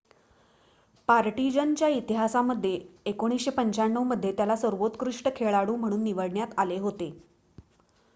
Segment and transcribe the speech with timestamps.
[1.09, 2.71] partisan च्या इतिहासामध्ये
[3.05, 7.11] 1995 मध्ये त्याला सर्वोत्कृष्ट खेळाडू म्हणून निवडण्यात आले होते